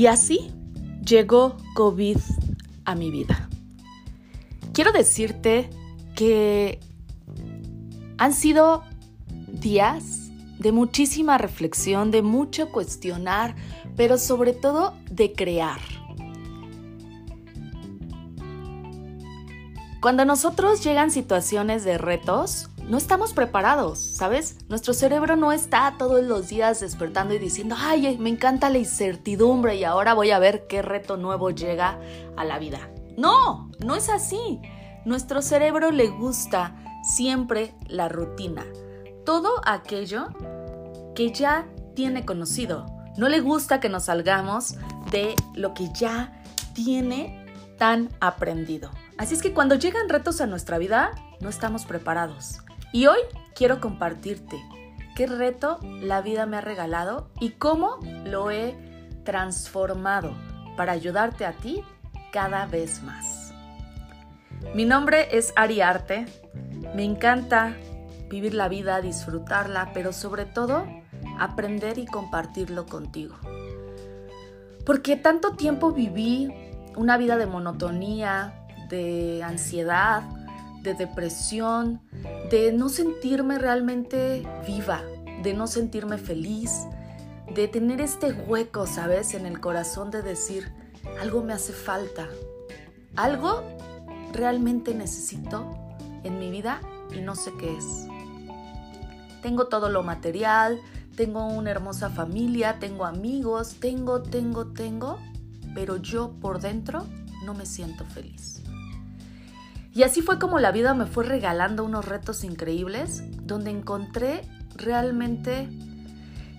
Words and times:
Y 0.00 0.06
así 0.06 0.50
llegó 1.04 1.58
COVID 1.74 2.16
a 2.86 2.94
mi 2.94 3.10
vida. 3.10 3.50
Quiero 4.72 4.92
decirte 4.92 5.68
que 6.16 6.80
han 8.16 8.32
sido 8.32 8.82
días 9.46 10.30
de 10.58 10.72
muchísima 10.72 11.36
reflexión, 11.36 12.10
de 12.10 12.22
mucho 12.22 12.70
cuestionar, 12.70 13.54
pero 13.94 14.16
sobre 14.16 14.54
todo 14.54 14.94
de 15.10 15.34
crear. 15.34 15.80
Cuando 20.00 20.22
a 20.22 20.24
nosotros 20.24 20.82
llegan 20.82 21.10
situaciones 21.10 21.84
de 21.84 21.98
retos, 21.98 22.69
no 22.90 22.98
estamos 22.98 23.32
preparados, 23.32 24.00
¿sabes? 24.00 24.56
Nuestro 24.68 24.94
cerebro 24.94 25.36
no 25.36 25.52
está 25.52 25.94
todos 25.96 26.24
los 26.24 26.48
días 26.48 26.80
despertando 26.80 27.32
y 27.34 27.38
diciendo, 27.38 27.76
ay, 27.78 28.18
me 28.18 28.30
encanta 28.30 28.68
la 28.68 28.78
incertidumbre 28.78 29.76
y 29.76 29.84
ahora 29.84 30.12
voy 30.12 30.32
a 30.32 30.40
ver 30.40 30.66
qué 30.66 30.82
reto 30.82 31.16
nuevo 31.16 31.50
llega 31.50 32.00
a 32.36 32.44
la 32.44 32.58
vida. 32.58 32.90
No, 33.16 33.70
no 33.78 33.94
es 33.94 34.08
así. 34.08 34.60
Nuestro 35.04 35.40
cerebro 35.40 35.92
le 35.92 36.08
gusta 36.08 36.74
siempre 37.04 37.76
la 37.86 38.08
rutina, 38.08 38.66
todo 39.24 39.50
aquello 39.64 40.26
que 41.14 41.30
ya 41.30 41.68
tiene 41.94 42.24
conocido. 42.24 42.86
No 43.16 43.28
le 43.28 43.40
gusta 43.40 43.78
que 43.78 43.88
nos 43.88 44.06
salgamos 44.06 44.74
de 45.12 45.36
lo 45.54 45.74
que 45.74 45.92
ya 45.92 46.42
tiene 46.74 47.46
tan 47.78 48.08
aprendido. 48.20 48.90
Así 49.16 49.34
es 49.34 49.42
que 49.42 49.54
cuando 49.54 49.76
llegan 49.76 50.08
retos 50.08 50.40
a 50.40 50.46
nuestra 50.46 50.78
vida, 50.78 51.12
no 51.40 51.48
estamos 51.48 51.84
preparados. 51.84 52.58
Y 52.92 53.06
hoy 53.06 53.20
quiero 53.54 53.80
compartirte 53.80 54.60
qué 55.14 55.26
reto 55.26 55.78
la 56.00 56.22
vida 56.22 56.46
me 56.46 56.56
ha 56.56 56.60
regalado 56.60 57.30
y 57.38 57.50
cómo 57.50 57.98
lo 58.24 58.50
he 58.50 58.74
transformado 59.24 60.34
para 60.76 60.92
ayudarte 60.92 61.44
a 61.44 61.52
ti 61.52 61.82
cada 62.32 62.66
vez 62.66 63.02
más. 63.02 63.54
Mi 64.74 64.84
nombre 64.84 65.36
es 65.36 65.52
Ari 65.54 65.80
Arte. 65.80 66.26
Me 66.94 67.04
encanta 67.04 67.76
vivir 68.28 68.54
la 68.54 68.68
vida, 68.68 69.00
disfrutarla, 69.00 69.92
pero 69.94 70.12
sobre 70.12 70.44
todo 70.44 70.84
aprender 71.38 71.98
y 71.98 72.06
compartirlo 72.06 72.86
contigo. 72.86 73.36
Porque 74.84 75.16
tanto 75.16 75.52
tiempo 75.52 75.92
viví 75.92 76.52
una 76.96 77.16
vida 77.18 77.36
de 77.36 77.46
monotonía, 77.46 78.66
de 78.88 79.42
ansiedad, 79.44 80.22
de 80.82 80.94
depresión, 80.94 82.00
de 82.50 82.72
no 82.72 82.88
sentirme 82.88 83.58
realmente 83.58 84.44
viva, 84.66 85.02
de 85.42 85.54
no 85.54 85.68
sentirme 85.68 86.18
feliz, 86.18 86.86
de 87.54 87.68
tener 87.68 88.00
este 88.00 88.32
hueco, 88.32 88.86
¿sabes?, 88.86 89.34
en 89.34 89.46
el 89.46 89.60
corazón 89.60 90.10
de 90.10 90.22
decir, 90.22 90.72
algo 91.20 91.44
me 91.44 91.52
hace 91.52 91.72
falta, 91.72 92.28
algo 93.14 93.62
realmente 94.32 94.94
necesito 94.94 95.64
en 96.24 96.38
mi 96.40 96.50
vida 96.50 96.80
y 97.16 97.20
no 97.20 97.36
sé 97.36 97.52
qué 97.58 97.76
es. 97.76 98.06
Tengo 99.42 99.68
todo 99.68 99.88
lo 99.88 100.02
material, 100.02 100.80
tengo 101.16 101.46
una 101.46 101.70
hermosa 101.70 102.10
familia, 102.10 102.78
tengo 102.80 103.04
amigos, 103.04 103.76
tengo, 103.78 104.22
tengo, 104.22 104.66
tengo, 104.66 105.18
pero 105.74 105.96
yo 105.98 106.32
por 106.40 106.60
dentro 106.60 107.06
no 107.44 107.54
me 107.54 107.64
siento 107.64 108.04
feliz. 108.06 108.62
Y 109.92 110.04
así 110.04 110.22
fue 110.22 110.38
como 110.38 110.58
la 110.58 110.70
vida 110.70 110.94
me 110.94 111.06
fue 111.06 111.24
regalando 111.24 111.84
unos 111.84 112.04
retos 112.04 112.44
increíbles, 112.44 113.24
donde 113.42 113.70
encontré 113.70 114.48
realmente 114.76 115.68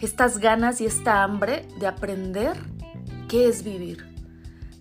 estas 0.01 0.39
ganas 0.39 0.81
y 0.81 0.85
esta 0.85 1.23
hambre 1.23 1.67
de 1.79 1.87
aprender 1.87 2.57
qué 3.29 3.47
es 3.47 3.63
vivir, 3.63 4.05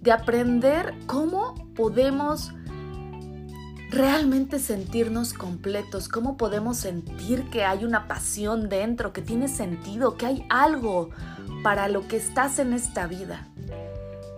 de 0.00 0.10
aprender 0.12 0.94
cómo 1.06 1.54
podemos 1.76 2.52
realmente 3.90 4.58
sentirnos 4.58 5.32
completos, 5.32 6.08
cómo 6.08 6.36
podemos 6.36 6.76
sentir 6.76 7.50
que 7.50 7.64
hay 7.64 7.84
una 7.84 8.08
pasión 8.08 8.68
dentro, 8.68 9.12
que 9.12 9.22
tiene 9.22 9.48
sentido, 9.48 10.16
que 10.16 10.26
hay 10.26 10.46
algo 10.48 11.10
para 11.62 11.88
lo 11.88 12.06
que 12.08 12.16
estás 12.16 12.58
en 12.58 12.72
esta 12.72 13.06
vida. 13.06 13.48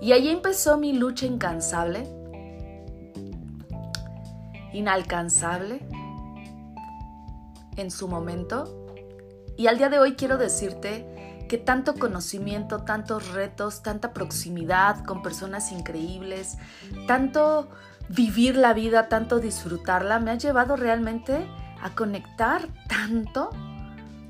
Y 0.00 0.12
ahí 0.12 0.28
empezó 0.28 0.78
mi 0.78 0.92
lucha 0.92 1.26
incansable 1.26 2.22
inalcanzable 4.72 5.87
en 7.77 7.91
su 7.91 8.09
momento. 8.09 8.97
Y 9.56 9.66
al 9.66 9.78
día 9.78 9.88
de 9.88 9.99
hoy 9.99 10.12
quiero 10.12 10.38
decirte 10.38 11.44
que 11.49 11.59
tanto 11.59 11.94
conocimiento, 11.94 12.84
tantos 12.84 13.33
retos, 13.33 13.83
tanta 13.83 14.12
proximidad 14.12 15.05
con 15.05 15.22
personas 15.22 15.71
increíbles, 15.72 16.56
tanto 17.06 17.69
vivir 18.09 18.56
la 18.56 18.72
vida, 18.72 19.09
tanto 19.09 19.38
disfrutarla, 19.38 20.19
me 20.19 20.31
ha 20.31 20.37
llevado 20.37 20.77
realmente 20.77 21.47
a 21.83 21.94
conectar 21.94 22.69
tanto 22.89 23.50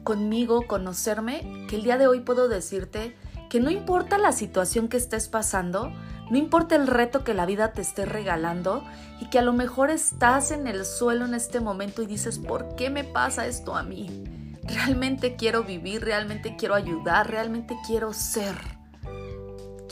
conmigo, 0.03 0.67
conocerme, 0.67 1.67
que 1.69 1.77
el 1.77 1.85
día 1.85 1.99
de 1.99 2.07
hoy 2.07 2.21
puedo 2.21 2.49
decirte 2.49 3.17
que 3.49 3.61
no 3.61 3.71
importa 3.71 4.19
la 4.19 4.33
situación 4.33 4.89
que 4.89 4.97
estés 4.97 5.29
pasando, 5.29 5.93
no 6.33 6.39
importa 6.39 6.77
el 6.77 6.87
reto 6.87 7.25
que 7.25 7.35
la 7.35 7.45
vida 7.45 7.75
te 7.75 7.83
esté 7.83 8.07
regalando 8.07 8.83
y 9.21 9.27
que 9.27 9.39
a 9.39 9.43
lo 9.43 9.53
mejor 9.53 9.91
estás 9.91 10.51
en 10.51 10.67
el 10.67 10.87
suelo 10.87 11.27
en 11.27 11.35
este 11.35 11.61
momento 11.61 12.01
y 12.01 12.07
dices, 12.07 12.39
¿por 12.39 12.75
qué 12.75 12.89
me 12.89 13.05
pasa 13.05 13.47
esto 13.47 13.77
a 13.77 13.83
mí? 13.83 14.57
Realmente 14.63 15.37
quiero 15.37 15.63
vivir, 15.63 16.03
realmente 16.03 16.57
quiero 16.57 16.75
ayudar, 16.75 17.31
realmente 17.31 17.77
quiero 17.87 18.15
ser. 18.15 18.55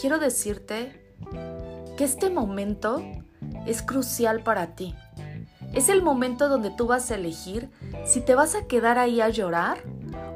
Quiero 0.00 0.18
decirte 0.18 1.14
que 1.98 2.04
este 2.04 2.30
momento 2.30 3.02
es 3.66 3.82
crucial 3.82 4.42
para 4.42 4.74
ti. 4.74 4.94
Es 5.74 5.90
el 5.90 6.00
momento 6.00 6.48
donde 6.48 6.70
tú 6.70 6.86
vas 6.86 7.10
a 7.10 7.16
elegir 7.16 7.68
si 8.06 8.22
te 8.22 8.34
vas 8.34 8.54
a 8.54 8.66
quedar 8.66 8.98
ahí 8.98 9.20
a 9.20 9.28
llorar 9.28 9.82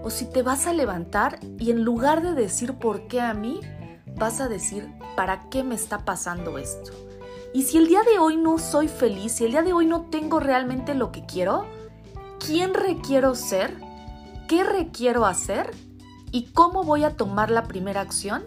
o 0.02 0.10
si 0.10 0.26
te 0.26 0.42
vas 0.42 0.66
a 0.66 0.74
levantar 0.74 1.38
y 1.58 1.70
en 1.70 1.82
lugar 1.82 2.20
de 2.20 2.34
decir 2.34 2.74
por 2.74 3.06
qué 3.06 3.22
a 3.22 3.32
mí, 3.32 3.58
vas 4.16 4.40
a 4.40 4.48
decir, 4.48 4.92
¿para 5.16 5.48
qué 5.50 5.62
me 5.62 5.74
está 5.74 6.04
pasando 6.04 6.58
esto? 6.58 6.92
Y 7.52 7.62
si 7.62 7.78
el 7.78 7.86
día 7.86 8.02
de 8.02 8.18
hoy 8.18 8.36
no 8.36 8.58
soy 8.58 8.88
feliz, 8.88 9.32
si 9.32 9.44
el 9.44 9.52
día 9.52 9.62
de 9.62 9.72
hoy 9.72 9.86
no 9.86 10.02
tengo 10.02 10.40
realmente 10.40 10.94
lo 10.94 11.12
que 11.12 11.24
quiero, 11.24 11.66
¿quién 12.44 12.74
requiero 12.74 13.34
ser? 13.34 13.76
¿Qué 14.48 14.64
requiero 14.64 15.24
hacer? 15.24 15.70
¿Y 16.32 16.46
cómo 16.46 16.82
voy 16.82 17.04
a 17.04 17.16
tomar 17.16 17.50
la 17.50 17.64
primera 17.64 18.00
acción 18.00 18.42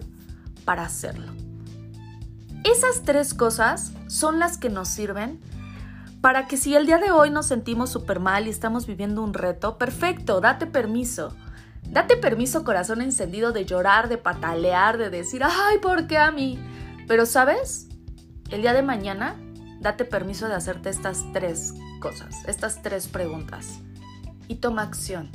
para 0.64 0.82
hacerlo? 0.82 1.32
Esas 2.64 3.02
tres 3.02 3.32
cosas 3.32 3.92
son 4.08 4.38
las 4.38 4.58
que 4.58 4.68
nos 4.68 4.88
sirven 4.88 5.40
para 6.20 6.46
que 6.46 6.56
si 6.56 6.74
el 6.74 6.84
día 6.84 6.98
de 6.98 7.10
hoy 7.10 7.30
nos 7.30 7.46
sentimos 7.46 7.90
súper 7.90 8.20
mal 8.20 8.46
y 8.46 8.50
estamos 8.50 8.86
viviendo 8.86 9.22
un 9.22 9.32
reto, 9.32 9.78
perfecto, 9.78 10.40
date 10.40 10.66
permiso. 10.66 11.34
Date 11.90 12.16
permiso, 12.16 12.64
corazón 12.64 13.00
encendido, 13.00 13.52
de 13.52 13.64
llorar, 13.64 14.08
de 14.08 14.18
patalear, 14.18 14.98
de 14.98 15.08
decir, 15.08 15.42
ay, 15.42 15.78
¿por 15.78 16.06
qué 16.06 16.18
a 16.18 16.30
mí? 16.30 16.58
Pero, 17.06 17.24
¿sabes? 17.24 17.88
El 18.50 18.60
día 18.60 18.74
de 18.74 18.82
mañana, 18.82 19.36
date 19.80 20.04
permiso 20.04 20.48
de 20.48 20.54
hacerte 20.54 20.90
estas 20.90 21.24
tres 21.32 21.74
cosas, 22.00 22.44
estas 22.46 22.82
tres 22.82 23.08
preguntas. 23.08 23.80
Y 24.48 24.56
toma 24.56 24.82
acción. 24.82 25.30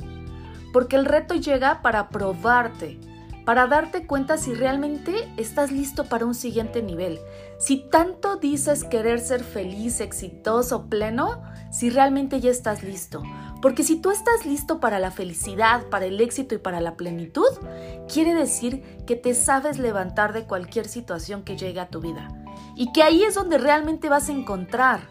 Porque 0.72 0.96
el 0.96 1.04
reto 1.04 1.34
llega 1.34 1.82
para 1.82 2.08
probarte, 2.08 3.00
para 3.44 3.66
darte 3.66 4.06
cuenta 4.06 4.38
si 4.38 4.54
realmente 4.54 5.28
estás 5.36 5.70
listo 5.70 6.04
para 6.04 6.24
un 6.24 6.34
siguiente 6.34 6.82
nivel. 6.82 7.18
Si 7.58 7.88
tanto 7.90 8.36
dices 8.36 8.84
querer 8.84 9.20
ser 9.20 9.42
feliz, 9.42 10.00
exitoso, 10.00 10.86
pleno, 10.88 11.42
si 11.70 11.90
realmente 11.90 12.40
ya 12.40 12.50
estás 12.50 12.82
listo. 12.82 13.22
Porque 13.64 13.82
si 13.82 13.96
tú 13.96 14.10
estás 14.10 14.44
listo 14.44 14.78
para 14.78 14.98
la 14.98 15.10
felicidad, 15.10 15.86
para 15.88 16.04
el 16.04 16.20
éxito 16.20 16.54
y 16.54 16.58
para 16.58 16.82
la 16.82 16.96
plenitud, 16.96 17.48
quiere 18.12 18.34
decir 18.34 18.82
que 19.06 19.16
te 19.16 19.32
sabes 19.32 19.78
levantar 19.78 20.34
de 20.34 20.44
cualquier 20.44 20.86
situación 20.86 21.44
que 21.44 21.56
llegue 21.56 21.80
a 21.80 21.88
tu 21.88 22.02
vida. 22.02 22.28
Y 22.76 22.92
que 22.92 23.02
ahí 23.02 23.22
es 23.22 23.34
donde 23.34 23.56
realmente 23.56 24.10
vas 24.10 24.28
a 24.28 24.32
encontrar 24.32 25.08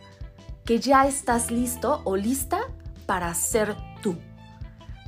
que 0.65 0.79
ya 0.79 1.07
estás 1.07 1.49
listo 1.49 2.01
o 2.03 2.15
lista 2.15 2.59
para 3.07 3.33
ser 3.33 3.75
tú, 4.03 4.19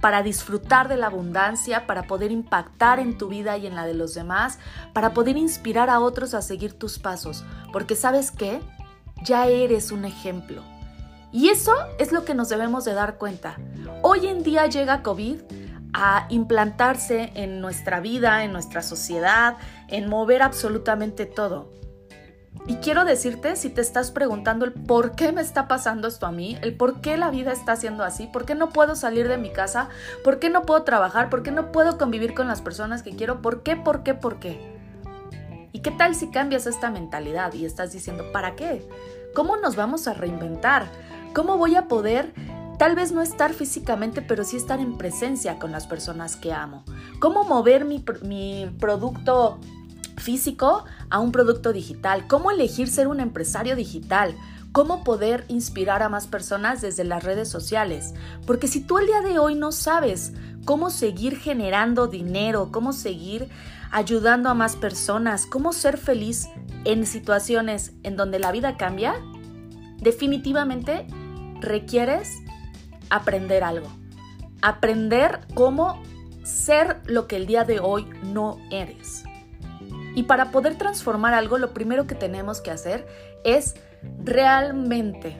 para 0.01 0.23
disfrutar 0.23 0.87
de 0.87 0.97
la 0.97 1.05
abundancia, 1.05 1.85
para 1.85 2.07
poder 2.07 2.31
impactar 2.31 2.99
en 2.99 3.15
tu 3.15 3.27
vida 3.27 3.59
y 3.59 3.67
en 3.67 3.75
la 3.75 3.85
de 3.85 3.93
los 3.93 4.15
demás, 4.15 4.57
para 4.91 5.13
poder 5.13 5.37
inspirar 5.37 5.91
a 5.91 5.99
otros 5.99 6.33
a 6.33 6.41
seguir 6.41 6.73
tus 6.79 6.97
pasos. 6.97 7.45
Porque 7.71 7.95
sabes 7.95 8.31
qué, 8.31 8.59
ya 9.23 9.45
eres 9.45 9.91
un 9.91 10.03
ejemplo. 10.03 10.63
Y 11.35 11.49
eso 11.49 11.73
es 11.99 12.13
lo 12.13 12.23
que 12.23 12.33
nos 12.33 12.47
debemos 12.47 12.85
de 12.85 12.93
dar 12.93 13.17
cuenta. 13.17 13.57
Hoy 14.03 14.27
en 14.27 14.41
día 14.41 14.67
llega 14.67 15.03
COVID 15.03 15.41
a 15.91 16.27
implantarse 16.29 17.33
en 17.35 17.59
nuestra 17.59 17.99
vida, 17.99 18.45
en 18.45 18.53
nuestra 18.53 18.81
sociedad, 18.81 19.57
en 19.89 20.07
mover 20.07 20.41
absolutamente 20.41 21.25
todo. 21.25 21.73
Y 22.67 22.75
quiero 22.75 23.03
decirte, 23.03 23.57
si 23.57 23.69
te 23.69 23.81
estás 23.81 24.11
preguntando 24.11 24.63
el 24.63 24.71
por 24.71 25.17
qué 25.17 25.33
me 25.33 25.41
está 25.41 25.67
pasando 25.67 26.07
esto 26.07 26.25
a 26.25 26.31
mí, 26.31 26.57
el 26.61 26.77
por 26.77 27.01
qué 27.01 27.17
la 27.17 27.31
vida 27.31 27.51
está 27.51 27.75
siendo 27.75 28.05
así, 28.05 28.27
por 28.27 28.45
qué 28.45 28.55
no 28.55 28.69
puedo 28.69 28.95
salir 28.95 29.27
de 29.27 29.37
mi 29.37 29.49
casa, 29.49 29.89
por 30.23 30.39
qué 30.39 30.49
no 30.49 30.61
puedo 30.61 30.83
trabajar, 30.83 31.29
por 31.29 31.43
qué 31.43 31.51
no 31.51 31.73
puedo 31.73 31.97
convivir 31.97 32.33
con 32.33 32.47
las 32.47 32.61
personas 32.61 33.03
que 33.03 33.13
quiero, 33.13 33.41
por 33.41 33.61
qué, 33.61 33.75
por 33.75 34.03
qué, 34.03 34.13
por 34.13 34.39
qué. 34.39 34.73
qué 35.83 35.91
tal 35.91 36.15
si 36.15 36.31
cambias 36.31 36.65
esta 36.65 36.89
mentalidad 36.89 37.51
y 37.53 37.65
estás 37.65 37.91
diciendo, 37.91 38.31
¿para 38.31 38.55
qué? 38.55 38.87
¿Cómo 39.35 39.57
nos 39.57 39.75
vamos 39.75 40.07
a 40.07 40.13
reinventar? 40.13 40.87
¿Cómo 41.35 41.57
voy 41.57 41.75
a 41.75 41.89
poder 41.89 42.33
tal 42.79 42.95
vez 42.95 43.11
no 43.11 43.21
estar 43.21 43.53
físicamente, 43.53 44.21
pero 44.21 44.45
sí 44.45 44.55
estar 44.55 44.79
en 44.79 44.97
presencia 44.97 45.59
con 45.59 45.69
las 45.69 45.85
personas 45.85 46.37
que 46.37 46.53
amo? 46.53 46.85
¿Cómo 47.19 47.43
mover 47.43 47.83
mi, 47.83 48.05
mi 48.23 48.73
producto 48.79 49.59
físico 50.15 50.85
a 51.09 51.19
un 51.19 51.33
producto 51.33 51.73
digital? 51.73 52.25
¿Cómo 52.29 52.51
elegir 52.51 52.87
ser 52.87 53.09
un 53.09 53.19
empresario 53.19 53.75
digital? 53.75 54.33
cómo 54.71 55.05
poder 55.05 55.45
inspirar 55.47 56.03
a 56.03 56.09
más 56.09 56.27
personas 56.27 56.81
desde 56.81 57.05
las 57.05 57.23
redes 57.23 57.47
sociales. 57.47 58.13
Porque 58.45 58.67
si 58.67 58.81
tú 58.81 58.97
el 58.97 59.05
día 59.05 59.21
de 59.21 59.39
hoy 59.39 59.55
no 59.55 59.71
sabes 59.71 60.33
cómo 60.65 60.89
seguir 60.89 61.37
generando 61.37 62.07
dinero, 62.07 62.71
cómo 62.73 62.91
seguir 62.91 63.47
ayudando 63.91 64.49
a 64.49 64.53
más 64.53 64.75
personas, 64.75 65.45
cómo 65.45 65.71
ser 65.71 65.97
feliz 65.97 66.49
en 66.83 67.05
situaciones 67.05 67.93
en 68.03 68.17
donde 68.17 68.37
la 68.37 68.51
vida 68.51 68.75
cambia, 68.75 69.15
definitivamente 70.01 71.07
requieres 71.65 72.31
aprender 73.09 73.63
algo. 73.63 73.87
Aprender 74.61 75.41
cómo 75.53 76.01
ser 76.43 77.01
lo 77.05 77.27
que 77.27 77.35
el 77.35 77.45
día 77.45 77.63
de 77.63 77.79
hoy 77.79 78.07
no 78.23 78.57
eres. 78.71 79.23
Y 80.15 80.23
para 80.23 80.51
poder 80.51 80.77
transformar 80.77 81.33
algo, 81.33 81.57
lo 81.57 81.73
primero 81.73 82.07
que 82.07 82.15
tenemos 82.15 82.61
que 82.61 82.71
hacer 82.71 83.05
es 83.43 83.75
realmente 84.23 85.37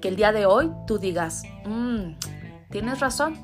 que 0.00 0.08
el 0.08 0.16
día 0.16 0.32
de 0.32 0.46
hoy 0.46 0.72
tú 0.86 0.98
digas, 0.98 1.42
mm, 1.66 2.14
tienes 2.70 3.00
razón. 3.00 3.36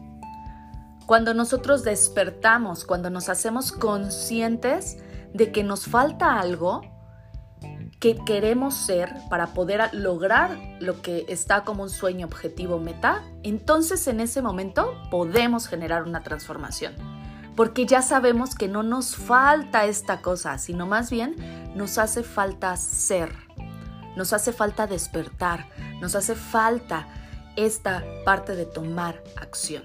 Cuando 1.07 1.35
nosotros 1.35 1.85
despertamos, 1.85 2.85
cuando 2.85 3.11
nos 3.11 3.29
hacemos 3.29 3.73
conscientes 3.73 4.99
de 5.35 5.53
que 5.53 5.65
nos 5.65 5.87
falta 5.87 6.39
algo 6.41 6.83
que 8.01 8.17
queremos 8.17 8.75
ser 8.75 9.15
para 9.29 9.49
poder 9.49 9.91
lograr 9.93 10.59
lo 10.81 11.03
que 11.03 11.27
está 11.29 11.65
como 11.65 11.83
un 11.83 11.91
sueño, 11.91 12.27
objetivo, 12.27 12.79
meta, 12.79 13.23
entonces 13.43 14.09
en 14.09 14.21
ese 14.21 14.41
momento 14.41 14.95
podemos 15.11 15.69
generar 15.69 16.05
una 16.05 16.23
transformación. 16.23 16.95
Porque 17.57 17.85
ya 17.85 18.01
sabemos 18.01 18.55
que 18.55 18.69
no 18.69 18.83
nos 18.83 19.17
falta 19.17 19.85
esta 19.85 20.23
cosa, 20.23 20.57
sino 20.57 20.87
más 20.87 21.11
bien 21.11 21.37
nos 21.77 21.99
hace 21.99 22.23
falta 22.23 22.75
ser. 22.79 23.35
Nos 24.17 24.33
hace 24.33 24.53
falta 24.53 24.87
despertar, 24.87 25.69
nos 26.01 26.15
hace 26.15 26.35
falta 26.35 27.07
esta 27.57 28.03
parte 28.25 28.57
de 28.57 28.65
tomar 28.65 29.23
acción. 29.37 29.85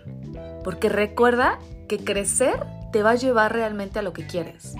Porque 0.63 0.87
recuerda 0.87 1.59
que 1.89 1.97
crecer 1.97 2.65
te 2.93 3.03
va 3.03 3.11
a 3.11 3.15
llevar 3.15 3.51
realmente 3.51 3.99
a 3.99 4.01
lo 4.01 4.13
que 4.13 4.25
quieres. 4.25 4.73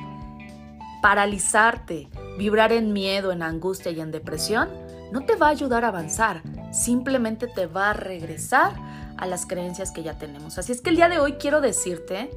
Paralizarte, 1.02 2.08
vibrar 2.38 2.72
en 2.72 2.94
miedo, 2.94 3.32
en 3.32 3.44
angustia 3.44 3.92
y 3.92 4.00
en 4.00 4.12
depresión 4.12 4.70
no 5.12 5.26
te 5.26 5.36
va 5.36 5.48
a 5.48 5.52
ayudar 5.52 5.86
a 5.86 5.90
avanzar, 5.90 6.42
simplemente 6.72 7.48
te 7.48 7.68
va 7.68 7.92
a 7.92 7.94
regresar 7.94 8.74
a 9.18 9.26
las 9.26 9.46
creencias 9.46 9.92
que 9.92 10.04
ya 10.04 10.18
tenemos. 10.18 10.58
Así 10.58 10.72
es 10.72 10.82
que 10.82 10.90
el 10.90 10.98
día 10.98 11.10
de 11.10 11.20
hoy 11.20 11.34
quiero 11.34 11.62
decirte 11.62 12.30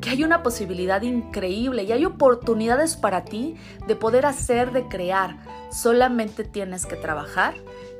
que 0.00 0.10
hay 0.10 0.24
una 0.24 0.42
posibilidad 0.42 1.02
increíble 1.02 1.82
y 1.82 1.92
hay 1.92 2.04
oportunidades 2.04 2.96
para 2.96 3.24
ti 3.24 3.56
de 3.86 3.96
poder 3.96 4.26
hacer, 4.26 4.72
de 4.72 4.88
crear. 4.88 5.38
Solamente 5.70 6.44
tienes 6.44 6.86
que 6.86 6.96
trabajar 6.96 7.54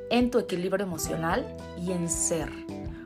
en 0.09 0.31
tu 0.31 0.39
equilibrio 0.39 0.85
emocional 0.85 1.45
y 1.77 1.91
en 1.91 2.09
ser. 2.09 2.49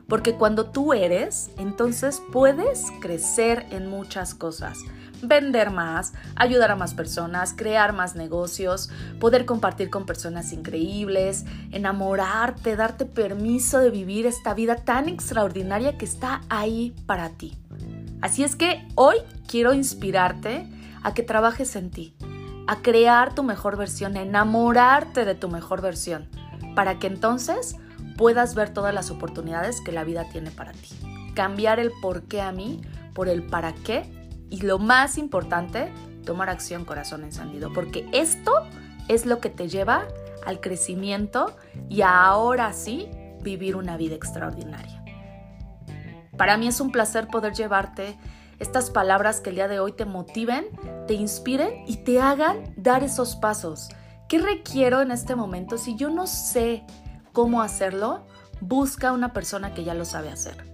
Porque 0.08 0.34
cuando 0.34 0.70
tú 0.70 0.94
eres, 0.94 1.50
entonces 1.58 2.22
puedes 2.32 2.86
crecer 3.00 3.66
en 3.70 3.88
muchas 3.88 4.34
cosas. 4.34 4.78
Vender 5.22 5.70
más, 5.70 6.12
ayudar 6.36 6.70
a 6.70 6.76
más 6.76 6.94
personas, 6.94 7.52
crear 7.56 7.92
más 7.92 8.14
negocios, 8.14 8.90
poder 9.18 9.46
compartir 9.46 9.90
con 9.90 10.06
personas 10.06 10.52
increíbles, 10.52 11.44
enamorarte, 11.72 12.76
darte 12.76 13.04
permiso 13.04 13.80
de 13.80 13.90
vivir 13.90 14.26
esta 14.26 14.54
vida 14.54 14.76
tan 14.76 15.08
extraordinaria 15.08 15.98
que 15.98 16.04
está 16.04 16.42
ahí 16.48 16.94
para 17.06 17.30
ti. 17.30 17.56
Así 18.20 18.44
es 18.44 18.56
que 18.56 18.86
hoy 18.94 19.16
quiero 19.46 19.74
inspirarte 19.74 20.68
a 21.02 21.14
que 21.14 21.22
trabajes 21.22 21.74
en 21.76 21.90
ti, 21.90 22.14
a 22.66 22.76
crear 22.82 23.34
tu 23.34 23.42
mejor 23.42 23.76
versión, 23.76 24.16
a 24.16 24.22
enamorarte 24.22 25.24
de 25.24 25.34
tu 25.34 25.48
mejor 25.48 25.82
versión, 25.82 26.28
para 26.74 26.98
que 26.98 27.06
entonces 27.06 27.76
puedas 28.16 28.54
ver 28.54 28.70
todas 28.70 28.92
las 28.92 29.10
oportunidades 29.10 29.80
que 29.80 29.92
la 29.92 30.04
vida 30.04 30.24
tiene 30.30 30.50
para 30.50 30.72
ti. 30.72 30.90
Cambiar 31.34 31.78
el 31.78 31.92
por 32.02 32.22
qué 32.22 32.40
a 32.40 32.52
mí 32.52 32.82
por 33.14 33.28
el 33.28 33.42
para 33.42 33.72
qué 33.72 34.17
y 34.50 34.62
lo 34.62 34.78
más 34.78 35.18
importante, 35.18 35.92
tomar 36.24 36.50
acción 36.50 36.84
corazón 36.84 37.24
encendido, 37.24 37.72
porque 37.72 38.08
esto 38.12 38.52
es 39.08 39.26
lo 39.26 39.40
que 39.40 39.50
te 39.50 39.68
lleva 39.68 40.06
al 40.46 40.60
crecimiento 40.60 41.56
y 41.88 42.02
ahora 42.02 42.72
sí 42.72 43.08
vivir 43.42 43.76
una 43.76 43.96
vida 43.96 44.14
extraordinaria. 44.14 45.02
Para 46.36 46.56
mí 46.56 46.68
es 46.68 46.80
un 46.80 46.92
placer 46.92 47.28
poder 47.28 47.52
llevarte 47.52 48.16
estas 48.58 48.90
palabras 48.90 49.40
que 49.40 49.50
el 49.50 49.56
día 49.56 49.68
de 49.68 49.80
hoy 49.80 49.92
te 49.92 50.04
motiven, 50.04 50.66
te 51.06 51.14
inspiren 51.14 51.84
y 51.86 51.98
te 51.98 52.20
hagan 52.20 52.74
dar 52.76 53.02
esos 53.02 53.36
pasos. 53.36 53.88
¿Qué 54.28 54.38
requiero 54.38 55.00
en 55.00 55.10
este 55.10 55.34
momento? 55.34 55.78
Si 55.78 55.96
yo 55.96 56.10
no 56.10 56.26
sé 56.26 56.84
cómo 57.32 57.62
hacerlo, 57.62 58.26
busca 58.60 59.12
una 59.12 59.32
persona 59.32 59.74
que 59.74 59.84
ya 59.84 59.94
lo 59.94 60.04
sabe 60.04 60.30
hacer. 60.30 60.67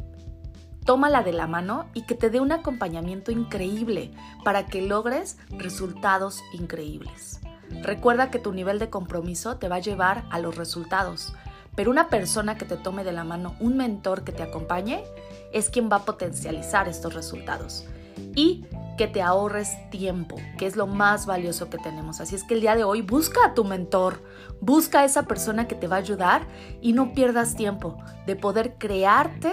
Tómala 0.84 1.22
de 1.22 1.32
la 1.32 1.46
mano 1.46 1.86
y 1.94 2.02
que 2.02 2.14
te 2.14 2.28
dé 2.28 2.40
un 2.40 2.52
acompañamiento 2.52 3.32
increíble 3.32 4.12
para 4.44 4.66
que 4.66 4.82
logres 4.82 5.38
resultados 5.50 6.42
increíbles. 6.52 7.40
Recuerda 7.82 8.30
que 8.30 8.38
tu 8.38 8.52
nivel 8.52 8.78
de 8.78 8.90
compromiso 8.90 9.56
te 9.56 9.68
va 9.68 9.76
a 9.76 9.80
llevar 9.80 10.24
a 10.30 10.38
los 10.38 10.56
resultados, 10.56 11.34
pero 11.74 11.90
una 11.90 12.08
persona 12.08 12.58
que 12.58 12.66
te 12.66 12.76
tome 12.76 13.02
de 13.02 13.12
la 13.12 13.24
mano, 13.24 13.56
un 13.60 13.76
mentor 13.78 14.24
que 14.24 14.32
te 14.32 14.42
acompañe, 14.42 15.04
es 15.52 15.70
quien 15.70 15.88
va 15.90 15.96
a 15.96 16.04
potencializar 16.04 16.86
estos 16.86 17.14
resultados. 17.14 17.86
Y 18.34 18.66
que 18.96 19.08
te 19.08 19.22
ahorres 19.22 19.76
tiempo, 19.90 20.36
que 20.58 20.66
es 20.66 20.76
lo 20.76 20.86
más 20.86 21.26
valioso 21.26 21.68
que 21.68 21.78
tenemos. 21.78 22.20
Así 22.20 22.34
es 22.34 22.44
que 22.44 22.54
el 22.54 22.60
día 22.60 22.76
de 22.76 22.84
hoy 22.84 23.02
busca 23.02 23.40
a 23.44 23.54
tu 23.54 23.64
mentor, 23.64 24.22
busca 24.60 25.00
a 25.00 25.04
esa 25.04 25.24
persona 25.24 25.66
que 25.66 25.74
te 25.74 25.88
va 25.88 25.96
a 25.96 26.00
ayudar 26.00 26.46
y 26.80 26.92
no 26.92 27.12
pierdas 27.12 27.56
tiempo 27.56 27.98
de 28.26 28.36
poder 28.36 28.74
crearte, 28.78 29.52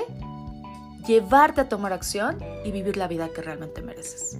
llevarte 1.05 1.61
a 1.61 1.69
tomar 1.69 1.93
acción 1.93 2.37
y 2.65 2.71
vivir 2.71 2.97
la 2.97 3.07
vida 3.07 3.29
que 3.29 3.41
realmente 3.41 3.81
mereces. 3.81 4.37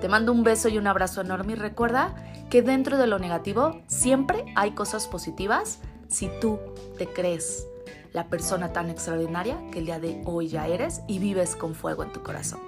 Te 0.00 0.08
mando 0.08 0.32
un 0.32 0.42
beso 0.42 0.68
y 0.68 0.78
un 0.78 0.86
abrazo 0.86 1.20
enorme 1.20 1.52
y 1.52 1.56
recuerda 1.56 2.14
que 2.50 2.62
dentro 2.62 2.98
de 2.98 3.06
lo 3.06 3.18
negativo 3.18 3.80
siempre 3.86 4.44
hay 4.56 4.72
cosas 4.72 5.06
positivas 5.06 5.78
si 6.08 6.30
tú 6.40 6.58
te 6.98 7.06
crees 7.06 7.66
la 8.12 8.28
persona 8.28 8.72
tan 8.72 8.90
extraordinaria 8.90 9.58
que 9.70 9.78
el 9.78 9.86
día 9.86 9.98
de 9.98 10.22
hoy 10.26 10.48
ya 10.48 10.66
eres 10.66 11.00
y 11.08 11.18
vives 11.18 11.56
con 11.56 11.74
fuego 11.74 12.02
en 12.02 12.12
tu 12.12 12.22
corazón. 12.22 12.60